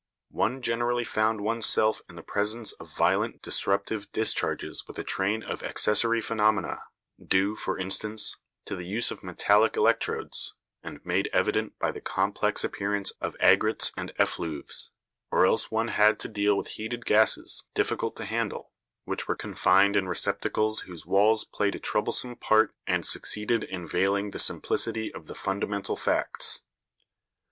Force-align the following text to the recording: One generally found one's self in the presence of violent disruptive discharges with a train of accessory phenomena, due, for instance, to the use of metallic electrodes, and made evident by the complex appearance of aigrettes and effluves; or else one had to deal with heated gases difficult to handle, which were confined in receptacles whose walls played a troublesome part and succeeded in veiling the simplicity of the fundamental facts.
One 0.31 0.63
generally 0.63 1.03
found 1.03 1.41
one's 1.41 1.67
self 1.67 2.01
in 2.09 2.15
the 2.15 2.23
presence 2.23 2.71
of 2.71 2.97
violent 2.97 3.43
disruptive 3.43 4.11
discharges 4.11 4.87
with 4.87 4.97
a 4.97 5.03
train 5.03 5.43
of 5.43 5.61
accessory 5.61 6.21
phenomena, 6.21 6.79
due, 7.23 7.55
for 7.55 7.77
instance, 7.77 8.35
to 8.65 8.75
the 8.75 8.87
use 8.87 9.11
of 9.11 9.21
metallic 9.21 9.75
electrodes, 9.77 10.55
and 10.81 11.05
made 11.05 11.29
evident 11.31 11.77
by 11.77 11.91
the 11.91 12.01
complex 12.01 12.63
appearance 12.63 13.11
of 13.21 13.35
aigrettes 13.39 13.91
and 13.95 14.11
effluves; 14.17 14.89
or 15.29 15.45
else 15.45 15.69
one 15.69 15.89
had 15.89 16.19
to 16.21 16.27
deal 16.27 16.57
with 16.57 16.69
heated 16.79 17.05
gases 17.05 17.65
difficult 17.75 18.15
to 18.15 18.25
handle, 18.25 18.71
which 19.03 19.27
were 19.27 19.35
confined 19.35 19.95
in 19.95 20.07
receptacles 20.09 20.79
whose 20.79 21.05
walls 21.05 21.45
played 21.45 21.75
a 21.75 21.79
troublesome 21.79 22.35
part 22.35 22.73
and 22.87 23.05
succeeded 23.05 23.63
in 23.65 23.87
veiling 23.87 24.31
the 24.31 24.39
simplicity 24.39 25.13
of 25.13 25.27
the 25.27 25.35
fundamental 25.35 25.95
facts. 25.95 26.61